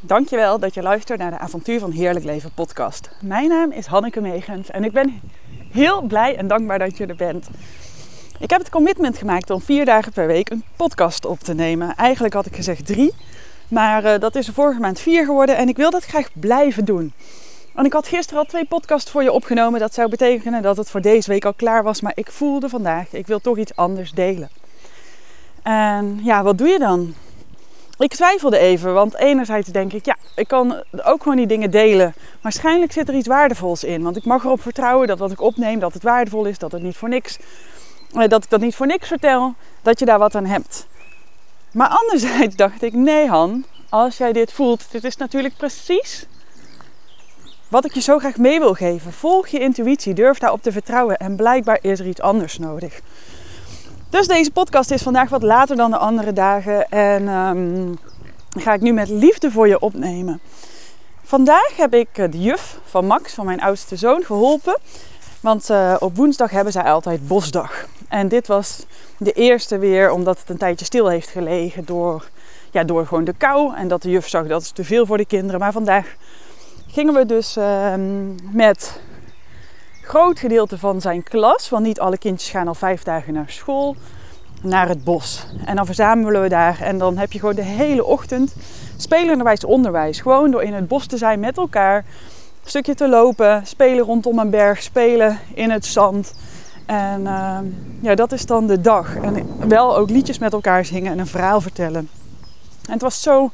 Dankjewel 0.00 0.58
dat 0.58 0.74
je 0.74 0.82
luistert 0.82 1.18
naar 1.18 1.30
de 1.30 1.38
Avontuur 1.38 1.80
van 1.80 1.90
Heerlijk 1.90 2.24
Leven 2.24 2.50
podcast. 2.54 3.10
Mijn 3.20 3.48
naam 3.48 3.72
is 3.72 3.86
Hanneke 3.86 4.20
Megens 4.20 4.70
en 4.70 4.84
ik 4.84 4.92
ben 4.92 5.20
heel 5.72 6.02
blij 6.02 6.36
en 6.36 6.48
dankbaar 6.48 6.78
dat 6.78 6.96
je 6.96 7.06
er 7.06 7.16
bent. 7.16 7.48
Ik 8.38 8.50
heb 8.50 8.60
het 8.60 8.70
commitment 8.70 9.18
gemaakt 9.18 9.50
om 9.50 9.60
vier 9.60 9.84
dagen 9.84 10.12
per 10.12 10.26
week 10.26 10.50
een 10.50 10.64
podcast 10.76 11.24
op 11.24 11.38
te 11.38 11.54
nemen. 11.54 11.94
Eigenlijk 11.94 12.34
had 12.34 12.46
ik 12.46 12.56
gezegd 12.56 12.86
drie, 12.86 13.14
maar 13.68 14.04
uh, 14.04 14.18
dat 14.18 14.34
is 14.34 14.46
er 14.46 14.52
vorige 14.52 14.80
maand 14.80 15.00
vier 15.00 15.24
geworden 15.24 15.56
en 15.56 15.68
ik 15.68 15.76
wil 15.76 15.90
dat 15.90 16.04
graag 16.04 16.28
blijven 16.32 16.84
doen. 16.84 17.12
En 17.74 17.84
ik 17.84 17.92
had 17.92 18.08
gisteren 18.08 18.38
al 18.38 18.48
twee 18.48 18.64
podcasts 18.64 19.10
voor 19.10 19.22
je 19.22 19.32
opgenomen. 19.32 19.80
Dat 19.80 19.94
zou 19.94 20.08
betekenen 20.08 20.62
dat 20.62 20.76
het 20.76 20.90
voor 20.90 21.00
deze 21.00 21.30
week 21.30 21.44
al 21.44 21.54
klaar 21.54 21.82
was. 21.82 22.00
Maar 22.00 22.12
ik 22.14 22.30
voelde 22.30 22.68
vandaag, 22.68 23.12
ik 23.12 23.26
wil 23.26 23.40
toch 23.40 23.58
iets 23.58 23.76
anders 23.76 24.12
delen. 24.12 24.48
En 25.62 26.20
ja, 26.22 26.42
wat 26.42 26.58
doe 26.58 26.68
je 26.68 26.78
dan? 26.78 27.14
Ik 27.98 28.14
twijfelde 28.14 28.58
even, 28.58 28.94
want 28.94 29.16
enerzijds 29.16 29.68
denk 29.68 29.92
ik, 29.92 30.04
ja, 30.04 30.16
ik 30.34 30.48
kan 30.48 30.82
ook 31.04 31.22
gewoon 31.22 31.36
die 31.36 31.46
dingen 31.46 31.70
delen. 31.70 32.14
Waarschijnlijk 32.40 32.92
zit 32.92 33.08
er 33.08 33.14
iets 33.14 33.28
waardevols 33.28 33.84
in, 33.84 34.02
want 34.02 34.16
ik 34.16 34.24
mag 34.24 34.44
erop 34.44 34.60
vertrouwen 34.60 35.06
dat 35.06 35.18
wat 35.18 35.30
ik 35.30 35.40
opneem, 35.40 35.78
dat 35.78 35.94
het 35.94 36.02
waardevol 36.02 36.44
is, 36.44 36.58
dat 36.58 36.72
het 36.72 36.82
niet 36.82 36.96
voor 36.96 37.08
niks, 37.08 37.38
eh, 38.12 38.28
dat 38.28 38.44
ik 38.44 38.50
dat 38.50 38.60
niet 38.60 38.74
voor 38.74 38.86
niks 38.86 39.08
vertel, 39.08 39.54
dat 39.82 39.98
je 39.98 40.04
daar 40.04 40.18
wat 40.18 40.34
aan 40.34 40.46
hebt. 40.46 40.86
Maar 41.72 41.88
anderzijds 41.88 42.56
dacht 42.64 42.82
ik, 42.82 42.92
nee 42.92 43.28
Han, 43.28 43.64
als 43.88 44.16
jij 44.16 44.32
dit 44.32 44.52
voelt, 44.52 44.90
dit 44.90 45.04
is 45.04 45.16
natuurlijk 45.16 45.56
precies 45.56 46.26
wat 47.68 47.84
ik 47.84 47.94
je 47.94 48.00
zo 48.00 48.18
graag 48.18 48.36
mee 48.36 48.58
wil 48.58 48.74
geven. 48.74 49.12
Volg 49.12 49.48
je 49.48 49.58
intuïtie, 49.58 50.14
durf 50.14 50.38
daarop 50.38 50.62
te 50.62 50.72
vertrouwen 50.72 51.16
en 51.16 51.36
blijkbaar 51.36 51.78
is 51.80 52.00
er 52.00 52.06
iets 52.06 52.20
anders 52.20 52.58
nodig. 52.58 53.00
Dus 54.16 54.26
deze 54.26 54.50
podcast 54.50 54.90
is 54.90 55.02
vandaag 55.02 55.28
wat 55.28 55.42
later 55.42 55.76
dan 55.76 55.90
de 55.90 55.96
andere 55.96 56.32
dagen 56.32 56.88
en 56.88 57.28
um, 57.28 57.98
ga 58.58 58.74
ik 58.74 58.80
nu 58.80 58.92
met 58.92 59.08
liefde 59.08 59.50
voor 59.50 59.68
je 59.68 59.80
opnemen. 59.80 60.40
Vandaag 61.22 61.76
heb 61.76 61.94
ik 61.94 62.08
de 62.14 62.40
juf 62.42 62.78
van 62.84 63.06
Max, 63.06 63.34
van 63.34 63.44
mijn 63.44 63.60
oudste 63.60 63.96
zoon, 63.96 64.24
geholpen. 64.24 64.78
Want 65.40 65.70
uh, 65.70 65.96
op 65.98 66.16
woensdag 66.16 66.50
hebben 66.50 66.72
zij 66.72 66.82
altijd 66.82 67.28
bosdag. 67.28 67.86
En 68.08 68.28
dit 68.28 68.46
was 68.46 68.86
de 69.18 69.32
eerste 69.32 69.78
weer, 69.78 70.10
omdat 70.10 70.38
het 70.38 70.50
een 70.50 70.58
tijdje 70.58 70.84
stil 70.84 71.08
heeft 71.08 71.28
gelegen 71.28 71.84
door, 71.84 72.28
ja, 72.70 72.84
door 72.84 73.06
gewoon 73.06 73.24
de 73.24 73.34
kou. 73.38 73.74
En 73.74 73.88
dat 73.88 74.02
de 74.02 74.10
juf 74.10 74.28
zag 74.28 74.46
dat 74.46 74.62
is 74.62 74.70
te 74.70 74.84
veel 74.84 75.06
voor 75.06 75.16
de 75.16 75.26
kinderen. 75.26 75.60
Maar 75.60 75.72
vandaag 75.72 76.14
gingen 76.86 77.14
we 77.14 77.26
dus 77.26 77.56
uh, 77.56 77.94
met 78.52 79.00
groot 80.06 80.38
gedeelte 80.38 80.78
van 80.78 81.00
zijn 81.00 81.22
klas, 81.22 81.68
want 81.68 81.84
niet 81.84 82.00
alle 82.00 82.18
kindjes 82.18 82.50
gaan 82.50 82.68
al 82.68 82.74
vijf 82.74 83.02
dagen 83.02 83.32
naar 83.32 83.50
school, 83.50 83.96
naar 84.62 84.88
het 84.88 85.04
bos. 85.04 85.46
En 85.64 85.76
dan 85.76 85.86
verzamelen 85.86 86.42
we 86.42 86.48
daar 86.48 86.80
en 86.80 86.98
dan 86.98 87.16
heb 87.16 87.32
je 87.32 87.38
gewoon 87.38 87.54
de 87.54 87.62
hele 87.62 88.04
ochtend 88.04 88.54
spelenderwijs 88.96 89.64
onderwijs. 89.64 90.20
Gewoon 90.20 90.50
door 90.50 90.62
in 90.62 90.74
het 90.74 90.88
bos 90.88 91.06
te 91.06 91.16
zijn 91.16 91.40
met 91.40 91.56
elkaar, 91.56 91.96
een 91.96 92.70
stukje 92.70 92.94
te 92.94 93.08
lopen, 93.08 93.66
spelen 93.66 94.04
rondom 94.04 94.38
een 94.38 94.50
berg, 94.50 94.82
spelen 94.82 95.38
in 95.54 95.70
het 95.70 95.86
zand. 95.86 96.34
En 96.86 97.20
uh, 97.20 97.58
ja, 98.00 98.14
dat 98.14 98.32
is 98.32 98.46
dan 98.46 98.66
de 98.66 98.80
dag. 98.80 99.16
En 99.16 99.68
wel 99.68 99.96
ook 99.96 100.10
liedjes 100.10 100.38
met 100.38 100.52
elkaar 100.52 100.84
zingen 100.84 101.12
en 101.12 101.18
een 101.18 101.26
verhaal 101.26 101.60
vertellen. 101.60 102.08
En 102.86 102.92
het 102.92 103.02
was 103.02 103.22
zo 103.22 103.50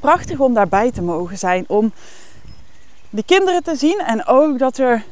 prachtig 0.00 0.38
om 0.38 0.54
daarbij 0.54 0.90
te 0.90 1.02
mogen 1.02 1.38
zijn, 1.38 1.64
om 1.68 1.92
de 3.10 3.22
kinderen 3.22 3.62
te 3.62 3.76
zien 3.76 3.98
en 4.06 4.26
ook 4.26 4.58
dat 4.58 4.78
er 4.78 5.04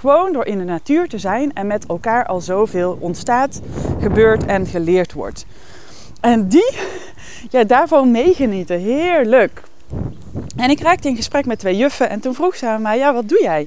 gewoon 0.00 0.32
door 0.32 0.46
in 0.46 0.58
de 0.58 0.64
natuur 0.64 1.08
te 1.08 1.18
zijn 1.18 1.52
en 1.52 1.66
met 1.66 1.86
elkaar 1.86 2.26
al 2.26 2.40
zoveel 2.40 2.96
ontstaat, 3.00 3.60
gebeurt 4.00 4.46
en 4.46 4.66
geleerd 4.66 5.12
wordt. 5.12 5.46
En 6.20 6.48
die, 6.48 6.74
ja, 7.50 7.64
daarvan 7.64 8.10
meegenieten. 8.10 8.78
Heerlijk. 8.78 9.62
En 10.56 10.70
ik 10.70 10.80
raakte 10.80 11.08
in 11.08 11.16
gesprek 11.16 11.46
met 11.46 11.58
twee 11.58 11.76
juffen 11.76 12.08
en 12.08 12.20
toen 12.20 12.34
vroeg 12.34 12.56
ze 12.56 12.66
aan 12.66 12.82
mij, 12.82 12.98
ja, 12.98 13.14
wat 13.14 13.28
doe 13.28 13.42
jij? 13.42 13.66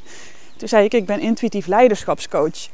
Toen 0.57 0.67
zei 0.67 0.85
ik, 0.85 0.93
ik 0.93 1.05
ben 1.05 1.19
intuïtief 1.19 1.67
leiderschapscoach. 1.67 2.69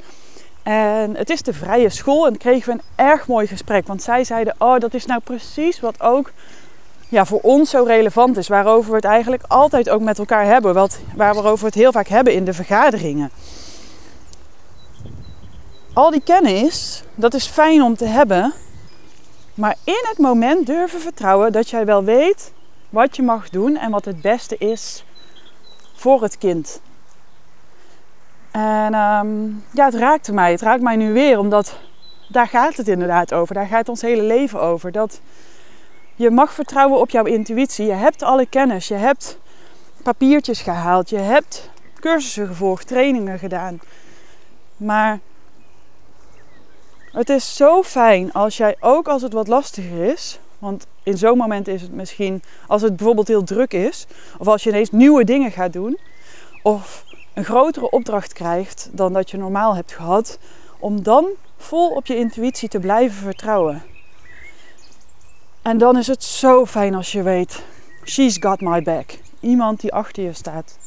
En 0.64 1.16
het 1.16 1.30
is 1.30 1.42
de 1.42 1.54
vrije 1.54 1.90
school 1.90 2.28
en 2.28 2.38
kregen 2.38 2.74
we 2.74 2.80
een 2.80 3.06
erg 3.06 3.28
mooi 3.28 3.48
gesprek. 3.48 3.88
Want 3.88 4.04
zij 4.04 4.24
zeiden, 4.24 4.56
oh, 4.58 4.80
dat 4.80 4.94
is 4.94 5.06
nou 5.06 5.22
precies 5.24 5.80
wat 5.80 6.02
ook 6.02 6.32
ja, 7.10 7.26
voor 7.26 7.40
ons 7.40 7.70
zo 7.70 7.84
relevant 7.84 8.38
is. 8.38 8.48
Waarover 8.48 8.90
we 8.90 8.96
het 8.96 9.06
eigenlijk 9.06 9.44
altijd 9.48 9.90
ook 9.90 10.02
met 10.02 10.20
elkaar 10.20 10.46
hebben. 10.46 10.74
Wat, 10.74 11.00
waarover 11.16 11.60
we 11.60 11.66
het 11.66 11.76
heel 11.76 11.92
vaak 11.92 12.08
hebben 12.08 12.34
in 12.34 12.46
de 12.46 12.54
vergaderingen. 12.54 13.32
Al 15.94 16.12
die 16.12 16.22
kennis, 16.24 17.04
dat 17.16 17.34
is 17.34 17.46
fijn 17.46 17.82
om 17.82 17.96
te 17.96 18.06
hebben. 18.06 18.54
Maar 19.54 19.76
in 19.84 20.06
het 20.10 20.18
moment 20.18 20.66
durven 20.66 21.00
vertrouwen 21.00 21.52
dat 21.52 21.70
jij 21.70 21.86
wel 21.86 22.04
weet 22.04 22.52
wat 22.90 23.16
je 23.16 23.24
mag 23.24 23.50
doen 23.50 23.78
en 23.78 23.92
wat 23.92 24.06
het 24.06 24.22
beste 24.22 24.58
is 24.58 25.06
voor 25.96 26.22
het 26.22 26.38
kind. 26.38 26.82
En 28.52 28.94
um, 28.94 29.64
ja, 29.72 29.86
het 29.86 29.94
raakte 29.94 30.34
mij. 30.34 30.52
Het 30.52 30.62
raakt 30.62 30.82
mij 30.82 30.96
nu 30.96 31.14
weer, 31.14 31.40
omdat 31.40 31.78
daar 32.28 32.48
gaat 32.48 32.78
het 32.78 32.88
inderdaad 32.88 33.34
over. 33.34 33.56
Daar 33.56 33.68
gaat 33.68 33.90
ons 33.90 34.02
hele 34.02 34.22
leven 34.22 34.62
over. 34.62 34.92
Dat 34.92 35.22
je 36.20 36.30
mag 36.30 36.54
vertrouwen 36.54 37.00
op 37.00 37.10
jouw 37.10 37.26
intuïtie. 37.26 37.86
Je 37.86 37.92
hebt 37.92 38.24
alle 38.24 38.46
kennis. 38.46 38.88
Je 38.88 38.94
hebt 38.94 39.38
papiertjes 40.04 40.62
gehaald. 40.62 41.10
Je 41.10 41.18
hebt 41.18 41.70
cursussen 42.00 42.48
gevolgd, 42.48 42.88
trainingen 42.88 43.40
gedaan. 43.40 43.80
Maar 44.78 45.20
het 47.12 47.30
is 47.30 47.56
zo 47.56 47.84
fijn 47.84 48.34
als 48.34 48.58
jij 48.58 48.76
ook 48.80 49.08
als 49.08 49.22
het 49.22 49.34
wat 49.34 49.48
lastiger 49.48 50.04
is. 50.04 50.40
Want 50.58 50.88
in 51.04 51.18
zo'n 51.18 51.38
moment 51.38 51.68
is 51.68 51.82
het 51.82 51.94
misschien 51.94 52.42
als 52.68 52.82
het 52.82 52.96
bijvoorbeeld 52.96 53.28
heel 53.28 53.44
druk 53.44 53.74
is. 53.74 54.08
Of 54.38 54.48
als 54.48 54.64
je 54.64 54.70
ineens 54.70 54.92
nieuwe 54.92 55.24
dingen 55.24 55.52
gaat 55.52 55.74
doen. 55.74 56.00
Of 56.64 57.04
een 57.34 57.46
grotere 57.46 57.90
opdracht 57.90 58.34
krijgt 58.34 58.90
dan 58.92 59.14
dat 59.14 59.32
je 59.32 59.38
normaal 59.38 59.76
hebt 59.76 59.92
gehad. 59.92 60.40
Om 60.80 61.04
dan 61.04 61.26
vol 61.58 61.90
op 61.90 62.06
je 62.06 62.18
intuïtie 62.18 62.70
te 62.70 62.80
blijven 62.80 63.18
vertrouwen. 63.18 63.84
En 65.70 65.78
dan 65.78 65.98
is 65.98 66.08
het 66.08 66.24
zo 66.24 66.66
fijn 66.66 66.96
als 66.96 67.12
je 67.12 67.24
weet, 67.24 67.64
she's 68.04 68.38
got 68.40 68.62
my 68.62 68.82
back. 68.82 69.18
Iemand 69.40 69.82
die 69.82 69.94
achter 69.94 70.24
je 70.24 70.34
staat. 70.34 70.78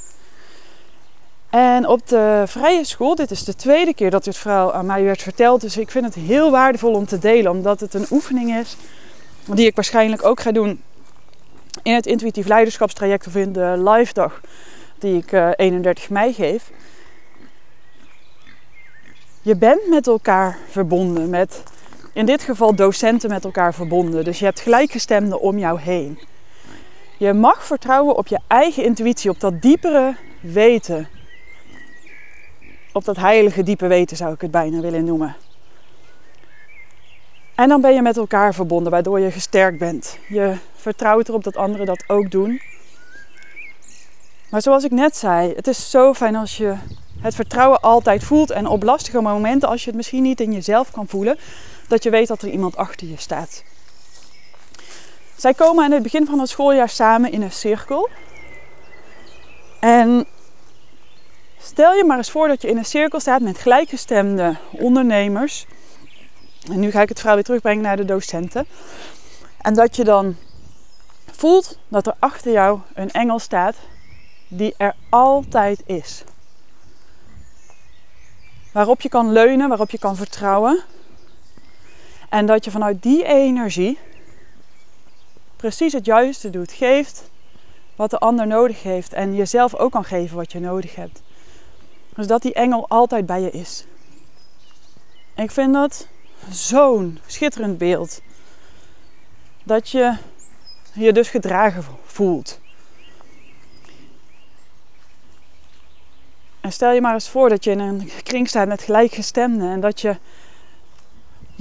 En 1.50 1.86
op 1.86 2.08
de 2.08 2.42
vrije 2.46 2.84
school, 2.84 3.14
dit 3.14 3.30
is 3.30 3.44
de 3.44 3.54
tweede 3.54 3.94
keer 3.94 4.10
dat 4.10 4.24
dit 4.24 4.36
verhaal 4.36 4.72
aan 4.72 4.86
mij 4.86 5.04
werd 5.04 5.22
verteld. 5.22 5.60
Dus 5.60 5.76
ik 5.76 5.90
vind 5.90 6.04
het 6.04 6.14
heel 6.14 6.50
waardevol 6.50 6.94
om 6.94 7.06
te 7.06 7.18
delen, 7.18 7.50
omdat 7.50 7.80
het 7.80 7.94
een 7.94 8.06
oefening 8.10 8.56
is 8.56 8.76
die 9.44 9.66
ik 9.66 9.74
waarschijnlijk 9.74 10.24
ook 10.24 10.40
ga 10.40 10.52
doen 10.52 10.82
in 11.82 11.94
het 11.94 12.06
intuïtief 12.06 12.46
leiderschapstraject 12.46 13.26
of 13.26 13.34
in 13.34 13.52
de 13.52 13.82
live 13.90 14.12
dag 14.12 14.40
die 14.98 15.16
ik 15.16 15.32
31 15.56 16.04
eh, 16.04 16.10
mei 16.10 16.32
geef. 16.32 16.70
Je 19.42 19.56
bent 19.56 19.88
met 19.88 20.06
elkaar 20.06 20.58
verbonden, 20.70 21.30
met 21.30 21.62
in 22.12 22.26
dit 22.26 22.42
geval 22.42 22.74
docenten 22.74 23.30
met 23.30 23.44
elkaar 23.44 23.74
verbonden. 23.74 24.24
Dus 24.24 24.38
je 24.38 24.44
hebt 24.44 24.60
gelijkgestemden 24.60 25.40
om 25.40 25.58
jou 25.58 25.80
heen. 25.80 26.18
Je 27.18 27.32
mag 27.32 27.64
vertrouwen 27.64 28.16
op 28.16 28.26
je 28.26 28.38
eigen 28.46 28.84
intuïtie, 28.84 29.30
op 29.30 29.40
dat 29.40 29.62
diepere 29.62 30.16
weten. 30.40 31.08
Op 32.92 33.04
dat 33.04 33.16
heilige 33.16 33.62
diepe 33.62 33.86
weten 33.86 34.16
zou 34.16 34.32
ik 34.32 34.40
het 34.40 34.50
bijna 34.50 34.80
willen 34.80 35.04
noemen. 35.04 35.36
En 37.54 37.68
dan 37.68 37.80
ben 37.80 37.94
je 37.94 38.02
met 38.02 38.16
elkaar 38.16 38.54
verbonden, 38.54 38.92
waardoor 38.92 39.20
je 39.20 39.30
gesterkt 39.30 39.78
bent. 39.78 40.18
Je 40.28 40.56
vertrouwt 40.74 41.28
erop 41.28 41.44
dat 41.44 41.56
anderen 41.56 41.86
dat 41.86 42.04
ook 42.06 42.30
doen. 42.30 42.60
Maar 44.50 44.62
zoals 44.62 44.84
ik 44.84 44.90
net 44.90 45.16
zei, 45.16 45.52
het 45.56 45.66
is 45.66 45.90
zo 45.90 46.14
fijn 46.14 46.36
als 46.36 46.56
je 46.56 46.74
het 47.20 47.34
vertrouwen 47.34 47.80
altijd 47.80 48.24
voelt. 48.24 48.50
En 48.50 48.66
op 48.66 48.82
lastige 48.82 49.20
momenten, 49.20 49.68
als 49.68 49.80
je 49.80 49.86
het 49.86 49.96
misschien 49.96 50.22
niet 50.22 50.40
in 50.40 50.52
jezelf 50.52 50.90
kan 50.90 51.08
voelen, 51.08 51.38
dat 51.92 52.02
je 52.02 52.10
weet 52.10 52.28
dat 52.28 52.42
er 52.42 52.48
iemand 52.48 52.76
achter 52.76 53.06
je 53.06 53.16
staat. 53.16 53.62
Zij 55.36 55.54
komen 55.54 55.84
aan 55.84 55.90
het 55.90 56.02
begin 56.02 56.26
van 56.26 56.38
het 56.38 56.48
schooljaar 56.48 56.88
samen 56.88 57.32
in 57.32 57.42
een 57.42 57.52
cirkel. 57.52 58.08
En 59.80 60.26
stel 61.58 61.94
je 61.94 62.04
maar 62.04 62.16
eens 62.16 62.30
voor 62.30 62.48
dat 62.48 62.62
je 62.62 62.68
in 62.68 62.76
een 62.76 62.84
cirkel 62.84 63.20
staat 63.20 63.40
met 63.40 63.58
gelijkgestemde 63.58 64.56
ondernemers. 64.70 65.66
En 66.70 66.80
nu 66.80 66.90
ga 66.90 67.02
ik 67.02 67.08
het 67.08 67.18
verhaal 67.18 67.34
weer 67.34 67.44
terugbrengen 67.44 67.82
naar 67.82 67.96
de 67.96 68.04
docenten. 68.04 68.66
En 69.60 69.74
dat 69.74 69.96
je 69.96 70.04
dan 70.04 70.36
voelt 71.32 71.78
dat 71.88 72.06
er 72.06 72.14
achter 72.18 72.52
jou 72.52 72.80
een 72.94 73.10
engel 73.10 73.38
staat 73.38 73.76
die 74.48 74.74
er 74.76 74.94
altijd 75.08 75.82
is. 75.86 76.24
Waarop 78.72 79.00
je 79.00 79.08
kan 79.08 79.32
leunen, 79.32 79.68
waarop 79.68 79.90
je 79.90 79.98
kan 79.98 80.16
vertrouwen. 80.16 80.82
En 82.32 82.46
dat 82.46 82.64
je 82.64 82.70
vanuit 82.70 83.02
die 83.02 83.24
energie 83.24 83.98
precies 85.56 85.92
het 85.92 86.04
juiste 86.04 86.50
doet. 86.50 86.72
Geeft 86.72 87.30
wat 87.96 88.10
de 88.10 88.18
ander 88.18 88.46
nodig 88.46 88.82
heeft. 88.82 89.12
En 89.12 89.34
jezelf 89.34 89.74
ook 89.74 89.92
kan 89.92 90.04
geven 90.04 90.36
wat 90.36 90.52
je 90.52 90.60
nodig 90.60 90.94
hebt. 90.94 91.22
Dus 92.14 92.26
dat 92.26 92.42
die 92.42 92.52
engel 92.54 92.88
altijd 92.88 93.26
bij 93.26 93.40
je 93.40 93.50
is. 93.50 93.84
ik 95.34 95.50
vind 95.50 95.72
dat 95.72 96.06
zo'n 96.50 97.18
schitterend 97.26 97.78
beeld. 97.78 98.20
Dat 99.64 99.88
je 99.88 100.16
je 100.92 101.12
dus 101.12 101.28
gedragen 101.28 101.84
voelt. 102.04 102.60
En 106.60 106.72
stel 106.72 106.92
je 106.92 107.00
maar 107.00 107.14
eens 107.14 107.28
voor 107.28 107.48
dat 107.48 107.64
je 107.64 107.70
in 107.70 107.78
een 107.78 108.10
kring 108.22 108.48
staat 108.48 108.68
met 108.68 108.82
gelijkgestemden 108.82 109.70
en 109.70 109.80
dat 109.80 110.00
je 110.00 110.16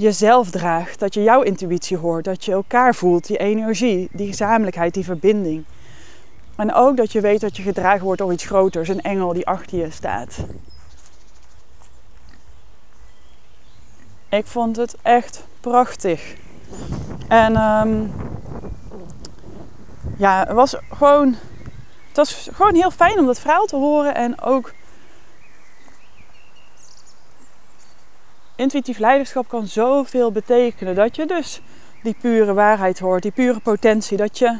jezelf 0.02 0.50
draagt, 0.50 0.98
dat 0.98 1.14
je 1.14 1.22
jouw 1.22 1.42
intuïtie 1.42 1.96
hoort, 1.96 2.24
dat 2.24 2.44
je 2.44 2.52
elkaar 2.52 2.94
voelt, 2.94 3.26
die 3.26 3.36
energie, 3.36 4.08
die 4.12 4.26
gezamenlijkheid, 4.26 4.94
die 4.94 5.04
verbinding. 5.04 5.64
En 6.56 6.74
ook 6.74 6.96
dat 6.96 7.12
je 7.12 7.20
weet 7.20 7.40
dat 7.40 7.56
je 7.56 7.62
gedragen 7.62 8.04
wordt 8.04 8.20
door 8.20 8.32
iets 8.32 8.44
groters, 8.44 8.88
een 8.88 9.00
engel 9.00 9.32
die 9.32 9.46
achter 9.46 9.78
je 9.78 9.90
staat. 9.90 10.38
Ik 14.28 14.46
vond 14.46 14.76
het 14.76 14.96
echt 15.02 15.44
prachtig. 15.60 16.34
En 17.28 17.56
um, 17.56 18.12
ja, 20.16 20.44
het 20.46 20.52
was 20.52 20.76
gewoon, 20.92 21.36
het 22.08 22.16
was 22.16 22.48
gewoon 22.52 22.74
heel 22.74 22.90
fijn 22.90 23.18
om 23.18 23.26
dat 23.26 23.38
verhaal 23.40 23.66
te 23.66 23.76
horen 23.76 24.14
en 24.14 24.40
ook 24.40 24.72
intuïtief 28.62 28.98
leiderschap 28.98 29.48
kan 29.48 29.66
zoveel 29.66 30.32
betekenen. 30.32 30.94
Dat 30.94 31.16
je 31.16 31.26
dus 31.26 31.62
die 32.02 32.16
pure 32.20 32.52
waarheid 32.52 32.98
hoort, 32.98 33.22
die 33.22 33.30
pure 33.30 33.60
potentie. 33.60 34.16
Dat 34.16 34.38
je 34.38 34.58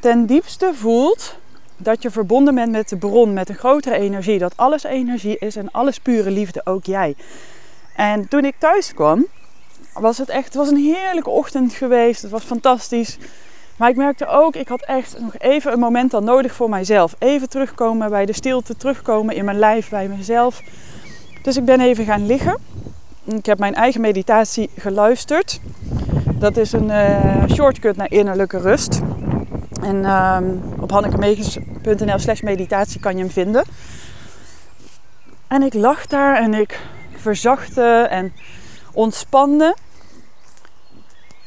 ten 0.00 0.26
diepste 0.26 0.72
voelt 0.74 1.36
dat 1.76 2.02
je 2.02 2.10
verbonden 2.10 2.54
bent 2.54 2.70
met 2.70 2.88
de 2.88 2.96
bron, 2.96 3.32
met 3.32 3.48
een 3.48 3.54
grotere 3.54 3.96
energie. 3.96 4.38
Dat 4.38 4.56
alles 4.56 4.82
energie 4.82 5.38
is 5.38 5.56
en 5.56 5.70
alles 5.70 5.98
pure 5.98 6.30
liefde, 6.30 6.60
ook 6.64 6.84
jij. 6.84 7.14
En 7.96 8.28
toen 8.28 8.44
ik 8.44 8.54
thuis 8.58 8.94
kwam, 8.94 9.26
was 9.92 10.18
het 10.18 10.28
echt, 10.28 10.54
was 10.54 10.70
een 10.70 10.76
heerlijke 10.76 11.30
ochtend 11.30 11.72
geweest. 11.72 12.22
Het 12.22 12.30
was 12.30 12.44
fantastisch. 12.44 13.18
Maar 13.76 13.88
ik 13.88 13.96
merkte 13.96 14.26
ook, 14.26 14.54
ik 14.54 14.68
had 14.68 14.84
echt 14.84 15.20
nog 15.20 15.38
even 15.38 15.72
een 15.72 15.78
moment 15.78 16.10
dan 16.10 16.24
nodig 16.24 16.52
voor 16.52 16.68
mijzelf. 16.68 17.14
Even 17.18 17.48
terugkomen 17.48 18.10
bij 18.10 18.26
de 18.26 18.32
stilte, 18.32 18.76
terugkomen 18.76 19.34
in 19.34 19.44
mijn 19.44 19.58
lijf, 19.58 19.88
bij 19.88 20.08
mezelf. 20.08 20.62
Dus 21.42 21.56
ik 21.56 21.64
ben 21.64 21.80
even 21.80 22.04
gaan 22.04 22.26
liggen. 22.26 22.58
Ik 23.24 23.46
heb 23.46 23.58
mijn 23.58 23.74
eigen 23.74 24.00
meditatie 24.00 24.70
geluisterd. 24.76 25.60
Dat 26.34 26.56
is 26.56 26.72
een 26.72 26.88
uh, 26.88 27.44
shortcut 27.48 27.96
naar 27.96 28.10
innerlijke 28.10 28.58
rust. 28.58 29.00
En 29.82 30.10
um, 30.10 30.62
op 30.80 30.90
hannekemegens.nl 30.90 32.18
slash 32.18 32.40
meditatie 32.40 33.00
kan 33.00 33.16
je 33.16 33.22
hem 33.22 33.30
vinden. 33.30 33.64
En 35.48 35.62
ik 35.62 35.74
lag 35.74 36.06
daar 36.06 36.36
en 36.36 36.54
ik 36.54 36.80
verzachtte 37.16 38.06
en 38.10 38.32
ontspande. 38.92 39.76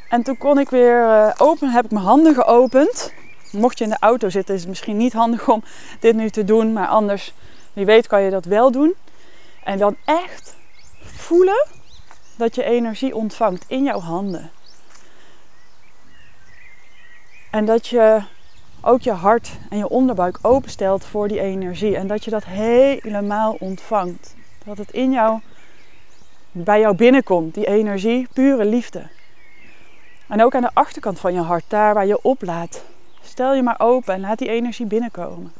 En 0.09 0.23
toen 0.23 0.37
kon 0.37 0.59
ik 0.59 0.69
weer 0.69 1.03
uh, 1.03 1.29
open, 1.37 1.69
heb 1.69 1.85
ik 1.85 1.91
mijn 1.91 2.05
handen 2.05 2.33
geopend. 2.33 3.13
Mocht 3.51 3.77
je 3.77 3.83
in 3.83 3.89
de 3.89 3.97
auto 3.99 4.29
zitten, 4.29 4.53
is 4.55 4.59
het 4.59 4.69
misschien 4.69 4.97
niet 4.97 5.13
handig 5.13 5.49
om 5.49 5.63
dit 5.99 6.15
nu 6.15 6.29
te 6.29 6.43
doen. 6.43 6.73
Maar 6.73 6.87
anders, 6.87 7.33
wie 7.73 7.85
weet, 7.85 8.07
kan 8.07 8.21
je 8.21 8.29
dat 8.29 8.45
wel 8.45 8.71
doen. 8.71 8.95
En 9.63 9.77
dan 9.77 9.95
echt 10.05 10.55
voelen 11.01 11.67
dat 12.35 12.55
je 12.55 12.63
energie 12.63 13.15
ontvangt 13.15 13.65
in 13.67 13.83
jouw 13.83 13.99
handen. 13.99 14.51
En 17.51 17.65
dat 17.65 17.87
je 17.87 18.21
ook 18.81 19.01
je 19.01 19.11
hart 19.11 19.51
en 19.69 19.77
je 19.77 19.89
onderbuik 19.89 20.39
openstelt 20.41 21.05
voor 21.05 21.27
die 21.27 21.39
energie. 21.39 21.95
En 21.95 22.07
dat 22.07 22.23
je 22.23 22.31
dat 22.31 22.45
helemaal 22.45 23.55
ontvangt. 23.59 24.35
Dat 24.65 24.77
het 24.77 24.91
in 24.91 25.11
jou, 25.11 25.39
bij 26.51 26.79
jou 26.79 26.95
binnenkomt, 26.95 27.53
die 27.53 27.67
energie, 27.67 28.27
pure 28.33 28.65
liefde. 28.65 29.07
En 30.27 30.43
ook 30.43 30.55
aan 30.55 30.61
de 30.61 30.73
achterkant 30.73 31.19
van 31.19 31.33
je 31.33 31.39
hart, 31.39 31.63
daar 31.67 31.93
waar 31.93 32.05
je 32.05 32.21
oplaat. 32.21 32.83
Stel 33.21 33.53
je 33.53 33.63
maar 33.63 33.79
open 33.79 34.13
en 34.13 34.19
laat 34.19 34.37
die 34.37 34.49
energie 34.49 34.85
binnenkomen. 34.85 35.53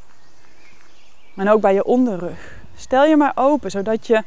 En 1.35 1.49
ook 1.49 1.61
bij 1.61 1.73
je 1.73 1.83
onderrug. 1.83 2.62
Stel 2.83 3.06
je 3.06 3.18
maar 3.18 3.31
open, 3.35 3.71
zodat 3.71 4.07
je 4.07 4.24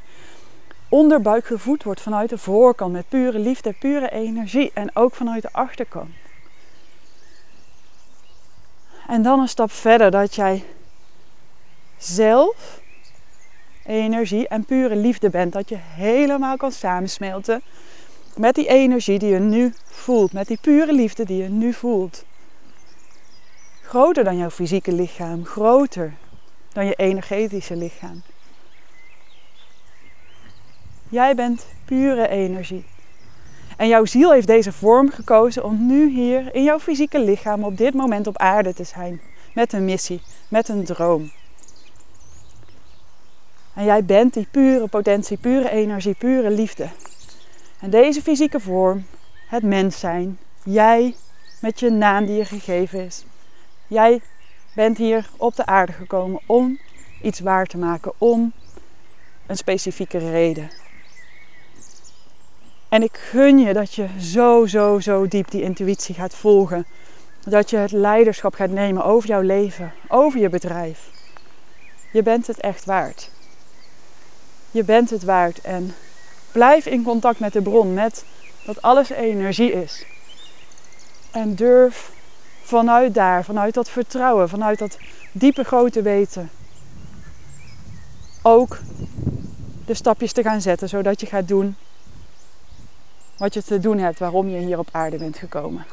onderbuik 0.89 1.47
gevoed 1.47 1.83
wordt 1.83 2.01
vanuit 2.01 2.29
de 2.31 2.39
voorkant 2.39 2.93
met 2.93 3.09
pure 3.09 3.39
liefde, 3.39 3.73
pure 3.73 4.11
energie 4.11 4.71
en 4.75 4.97
ook 4.97 5.15
vanuit 5.15 5.43
de 5.43 5.53
achterkant. 5.53 6.11
En 9.07 9.23
dan 9.23 9.41
een 9.41 9.49
stap 9.49 9.71
verder 9.71 10.11
dat 10.11 10.35
jij 10.35 10.65
zelf 11.99 12.81
energie 13.85 14.49
en 14.49 14.65
pure 14.65 14.97
liefde 14.97 15.31
bent. 15.31 15.53
Dat 15.53 15.69
je 15.69 15.79
helemaal 15.79 16.57
kan 16.57 16.73
samensmelten 16.73 17.63
met 18.37 18.55
die 18.55 18.69
energie 18.69 19.19
die 19.19 19.31
je 19.31 19.39
nu 19.39 19.75
voelt. 19.85 20.33
Met 20.33 20.47
die 20.47 20.59
pure 20.61 20.93
liefde 20.93 21.25
die 21.25 21.43
je 21.43 21.49
nu 21.49 21.73
voelt. 21.73 22.25
Groter 23.83 24.25
dan 24.25 24.37
jouw 24.37 24.51
fysieke 24.51 24.93
lichaam. 24.93 25.45
Groter 25.45 26.15
dan 26.73 26.87
je 26.87 26.95
energetische 26.95 27.77
lichaam. 27.77 28.23
Jij 31.09 31.35
bent 31.35 31.67
pure 31.85 32.29
energie. 32.29 32.85
En 33.77 33.89
jouw 33.89 34.05
ziel 34.05 34.33
heeft 34.33 34.47
deze 34.47 34.73
vorm 34.73 35.11
gekozen 35.11 35.65
om 35.65 35.87
nu 35.87 36.09
hier 36.11 36.55
in 36.55 36.63
jouw 36.63 36.79
fysieke 36.79 37.21
lichaam 37.21 37.65
op 37.65 37.77
dit 37.77 37.95
moment 37.95 38.27
op 38.27 38.39
aarde 38.39 38.75
te 38.75 38.85
zijn. 38.85 39.21
Met 39.55 39.73
een 39.73 39.85
missie, 39.85 40.23
met 40.49 40.69
een 40.69 40.85
droom. 40.85 41.31
En 43.75 43.85
jij 43.85 44.05
bent 44.05 44.35
die 44.35 44.49
pure 44.51 44.87
potentie, 44.87 45.37
pure 45.37 45.71
energie, 45.71 46.15
pure 46.15 46.51
liefde. 46.51 46.89
En 47.81 47.91
deze 47.91 48.23
fysieke 48.23 48.61
vorm, 48.61 49.07
het 49.49 49.63
mens 49.63 49.99
zijn, 49.99 50.39
jij 50.63 51.15
met 51.61 51.81
je 51.81 51.91
naam 51.91 52.27
die 52.27 52.37
je 52.37 52.45
gegeven 52.45 53.05
is. 53.05 53.25
Jij 53.87 54.21
bent 54.75 54.99
hier 54.99 55.29
op 55.37 55.57
de 55.57 55.67
aarde 55.67 55.93
gekomen 55.93 56.41
om 56.47 56.79
iets 57.23 57.41
waar 57.41 57.67
te 57.67 57.79
maken, 57.79 58.13
om 58.19 58.53
een 59.47 59.57
specifieke 59.57 60.19
reden. 60.19 60.71
En 62.89 63.03
ik 63.03 63.17
gun 63.17 63.59
je 63.59 63.73
dat 63.73 63.95
je 63.95 64.07
zo, 64.21 64.67
zo, 64.67 65.01
zo 65.01 65.29
diep 65.29 65.51
die 65.51 65.63
intuïtie 65.63 66.15
gaat 66.15 66.35
volgen. 66.35 66.87
Dat 67.45 67.71
je 67.71 67.77
het 67.77 67.93
leiderschap 67.93 68.55
gaat 68.55 68.71
nemen 68.71 69.05
over 69.05 69.29
jouw 69.29 69.41
leven, 69.41 69.93
over 70.09 70.41
je 70.41 70.49
bedrijf. 70.49 71.11
Je 72.13 72.23
bent 72.23 72.47
het 72.47 72.61
echt 72.61 72.85
waard. 72.85 73.31
Je 74.71 74.85
bent 74.85 75.11
het 75.11 75.25
waard 75.25 75.61
en 75.61 75.95
blijf 76.53 76.87
in 76.87 77.03
contact 77.03 77.39
met 77.39 77.53
de 77.53 77.63
bron, 77.63 77.95
met 77.95 78.25
dat 78.67 78.83
alles 78.83 79.11
energie 79.11 79.73
is. 79.73 80.05
En 81.31 81.55
durf 81.55 82.11
vanuit 82.63 83.15
daar, 83.15 83.45
vanuit 83.45 83.75
dat 83.75 83.91
vertrouwen, 83.91 84.49
vanuit 84.49 84.79
dat 84.79 84.99
diepe 85.33 85.65
grote 85.65 86.03
weten, 86.03 86.51
ook 88.43 88.79
de 89.87 89.95
stapjes 89.95 90.33
te 90.33 90.43
gaan 90.43 90.61
zetten, 90.61 90.89
zodat 90.89 91.21
je 91.21 91.27
gaat 91.27 91.49
doen 91.49 91.77
wat 93.37 93.55
je 93.55 93.63
te 93.63 93.79
doen 93.79 93.99
hebt, 93.99 94.19
waarom 94.19 94.49
je 94.49 94.59
hier 94.59 94.79
op 94.79 94.89
aarde 94.93 95.17
bent 95.17 95.37
gekomen. 95.37 95.85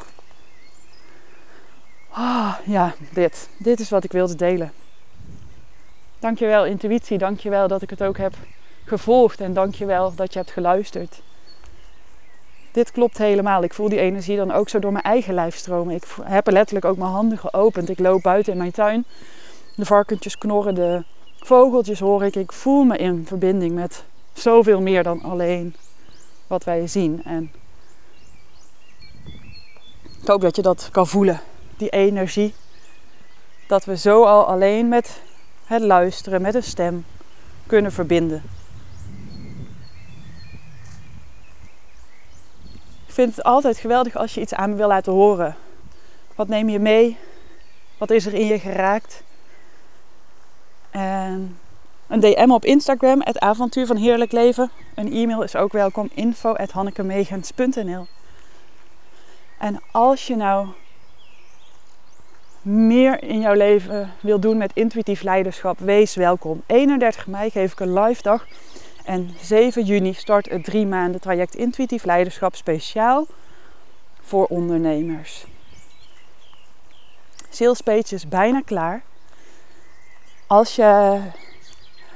Ah, 2.09 2.55
ja, 2.65 2.93
dit. 3.13 3.49
Dit 3.57 3.79
is 3.79 3.89
wat 3.89 4.03
ik 4.03 4.11
wilde 4.11 4.35
delen. 4.35 4.71
Dankjewel 6.19 6.65
intuïtie, 6.65 7.17
dankjewel 7.17 7.67
dat 7.67 7.81
ik 7.81 7.89
het 7.89 8.03
ook 8.03 8.17
heb 8.17 8.33
gevolgd 8.85 9.39
en 9.39 9.53
dankjewel 9.53 10.15
dat 10.15 10.33
je 10.33 10.39
hebt 10.39 10.51
geluisterd. 10.51 11.21
Dit 12.71 12.91
klopt 12.91 13.17
helemaal. 13.17 13.63
Ik 13.63 13.73
voel 13.73 13.89
die 13.89 13.99
energie 13.99 14.37
dan 14.37 14.51
ook 14.51 14.69
zo 14.69 14.79
door 14.79 14.91
mijn 14.91 15.03
eigen 15.03 15.33
lijf 15.33 15.55
stromen. 15.55 15.95
Ik 15.95 16.03
heb 16.23 16.51
letterlijk 16.51 16.85
ook 16.85 16.97
mijn 16.97 17.11
handen 17.11 17.37
geopend. 17.37 17.89
Ik 17.89 17.99
loop 17.99 18.21
buiten 18.21 18.51
in 18.51 18.57
mijn 18.57 18.71
tuin. 18.71 19.05
De 19.75 19.85
varkentjes 19.85 20.37
knorren, 20.37 20.75
de 20.75 21.03
vogeltjes 21.37 21.99
hoor 21.99 22.23
ik. 22.23 22.35
Ik 22.35 22.51
voel 22.51 22.83
me 22.83 22.97
in 22.97 23.25
verbinding 23.25 23.75
met 23.75 24.03
zoveel 24.33 24.81
meer 24.81 25.03
dan 25.03 25.21
alleen 25.21 25.75
wat 26.53 26.63
wij 26.63 26.87
zien. 26.87 27.23
En 27.23 27.51
ik 30.21 30.27
hoop 30.27 30.41
dat 30.41 30.55
je 30.55 30.61
dat 30.61 30.89
kan 30.91 31.07
voelen, 31.07 31.41
die 31.77 31.89
energie. 31.89 32.53
Dat 33.67 33.85
we 33.85 33.97
zo 33.97 34.23
al 34.23 34.45
alleen 34.45 34.87
met 34.87 35.21
het 35.65 35.81
luisteren, 35.81 36.41
met 36.41 36.55
een 36.55 36.63
stem 36.63 37.05
kunnen 37.67 37.91
verbinden. 37.91 38.43
Ik 43.07 43.13
vind 43.13 43.35
het 43.35 43.45
altijd 43.45 43.77
geweldig 43.77 44.15
als 44.15 44.33
je 44.33 44.41
iets 44.41 44.53
aan 44.53 44.69
me 44.69 44.75
wil 44.75 44.87
laten 44.87 45.13
horen. 45.13 45.55
Wat 46.35 46.47
neem 46.47 46.69
je 46.69 46.79
mee? 46.79 47.17
Wat 47.97 48.09
is 48.09 48.25
er 48.25 48.33
in 48.33 48.45
je 48.45 48.59
geraakt? 48.59 49.23
En 50.91 51.57
een 52.13 52.19
DM 52.19 52.51
op 52.51 52.65
Instagram, 52.65 53.21
het 53.23 53.39
avontuur 53.39 53.85
van 53.85 53.95
heerlijk 53.95 54.31
leven. 54.31 54.71
Een 54.95 55.13
e-mail 55.13 55.41
is 55.41 55.55
ook 55.55 55.71
welkom, 55.71 56.09
info 56.13 56.53
En 59.57 59.81
als 59.91 60.27
je 60.27 60.35
nou 60.35 60.67
meer 62.61 63.23
in 63.23 63.39
jouw 63.39 63.53
leven 63.53 64.13
wil 64.21 64.39
doen 64.39 64.57
met 64.57 64.71
intuïtief 64.73 65.21
leiderschap, 65.21 65.79
wees 65.79 66.15
welkom. 66.15 66.63
31 66.65 67.27
mei 67.27 67.49
geef 67.49 67.71
ik 67.71 67.79
een 67.79 67.99
live 67.99 68.21
dag. 68.21 68.47
En 69.05 69.29
7 69.41 69.83
juni 69.83 70.13
start 70.13 70.49
het 70.49 70.63
drie 70.63 70.85
maanden 70.85 71.21
traject 71.21 71.55
intuïtief 71.55 72.03
leiderschap 72.03 72.55
speciaal 72.55 73.25
voor 74.21 74.45
ondernemers. 74.45 75.45
sales 77.49 77.81
page 77.81 78.15
is 78.15 78.27
bijna 78.27 78.61
klaar. 78.65 79.03
Als 80.47 80.75
je 80.75 81.19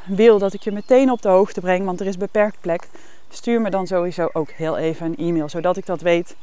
wil 0.07 0.39
dat 0.39 0.53
ik 0.53 0.63
je 0.63 0.71
meteen 0.71 1.11
op 1.11 1.21
de 1.21 1.29
hoogte 1.29 1.61
breng, 1.61 1.85
want 1.85 1.99
er 1.99 2.07
is 2.07 2.17
beperkt 2.17 2.61
plek, 2.61 2.87
stuur 3.29 3.61
me 3.61 3.69
dan 3.69 3.87
sowieso 3.87 4.29
ook 4.33 4.49
heel 4.49 4.77
even 4.77 5.05
een 5.05 5.17
e-mail, 5.17 5.49
zodat 5.49 5.77
ik 5.77 5.85
dat 5.85 6.01
weet. 6.01 6.35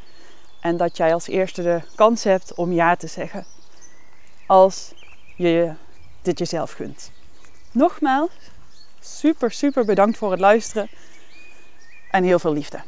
En 0.60 0.76
dat 0.76 0.96
jij 0.96 1.14
als 1.14 1.28
eerste 1.28 1.62
de 1.62 1.80
kans 1.94 2.24
hebt 2.24 2.54
om 2.54 2.72
ja 2.72 2.96
te 2.96 3.06
zeggen. 3.06 3.44
Als 4.46 4.92
je 5.36 5.72
dit 6.22 6.38
jezelf 6.38 6.72
gunt. 6.72 7.12
Nogmaals, 7.72 8.30
super, 9.00 9.50
super 9.50 9.84
bedankt 9.84 10.16
voor 10.18 10.30
het 10.30 10.40
luisteren. 10.40 10.88
En 12.10 12.24
heel 12.24 12.38
veel 12.38 12.52
liefde. 12.52 12.80